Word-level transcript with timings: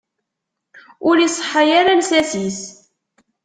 Ur 1.07 1.15
iseḥḥa 1.19 1.63
ara 1.79 1.99
lsas-is. 2.01 2.59